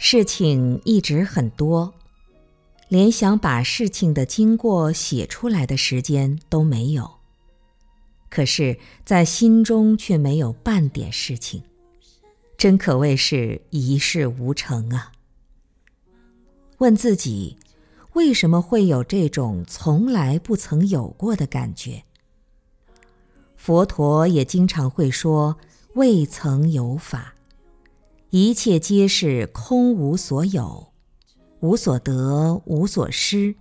[0.00, 1.92] 事情一直很多，
[2.88, 7.10] 连想把事情的经过写出来的时间都没有。
[8.30, 11.64] 可是，在心中却没有半点事情，
[12.56, 15.10] 真可谓是一事无成啊！
[16.78, 17.56] 问自己，
[18.12, 22.04] 为什么会有这种从来不曾有过的感觉？
[23.56, 25.56] 佛陀也经常会说
[25.94, 27.34] ：“未曾有法，
[28.30, 30.88] 一切皆是空无所有，
[31.60, 33.54] 无所得，无所失，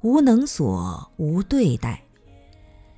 [0.00, 2.04] 无能所，无对待。”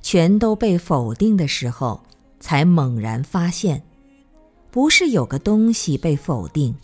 [0.00, 2.04] 全都被否定的时候，
[2.38, 3.82] 才猛然发现，
[4.70, 6.76] 不是有个东西被否定，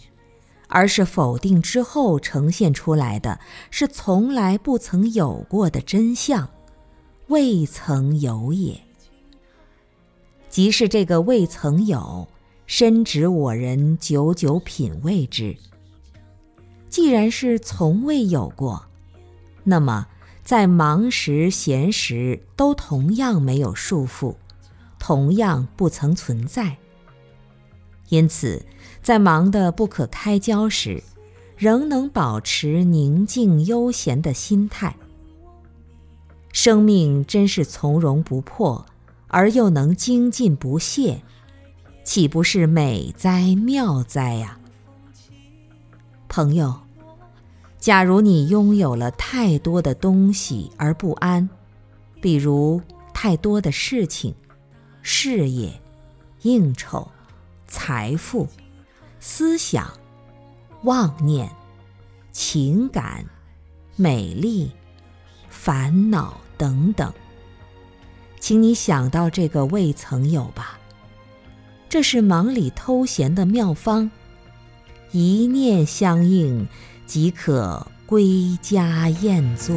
[0.67, 3.39] 而是否定之后呈现出来的
[3.71, 6.49] 是从来不曾有过的真相，
[7.29, 8.81] 未曾有也。
[10.49, 12.27] 即是这个未曾有，
[12.73, 15.57] 深指我人久久品味之。
[16.89, 18.87] 既然是从未有过，
[19.65, 20.07] 那么。
[20.45, 24.37] 在忙时、闲时，都同样没有束缚，
[25.01, 26.77] 同样不曾存在。
[28.09, 28.65] 因此，
[29.03, 31.03] 在忙得不可开交时，
[31.57, 34.95] 仍能保持宁静悠闲的心态。
[36.53, 38.87] 生命真是从容不迫，
[39.27, 41.23] 而又能精进不懈，
[42.11, 44.59] 岂不是美哉妙哉呀，
[46.29, 46.81] 朋友？
[47.79, 51.49] 假如你拥有了太多的东西而不安，
[52.21, 52.83] 比如
[53.15, 54.35] 太多的事情、
[55.03, 55.81] 事业、
[56.43, 57.09] 应酬、
[57.69, 58.49] 财富、
[59.21, 59.89] 思想、
[60.83, 61.49] 妄念、
[62.33, 63.25] 情感、
[63.95, 64.73] 美丽、
[65.49, 67.15] 烦恼等等，
[68.41, 70.80] 请你想到这个未曾有吧。
[71.91, 74.11] 这是忙里偷闲的妙方，
[75.11, 76.67] 一念相应。
[77.05, 79.75] 即可归家宴坐。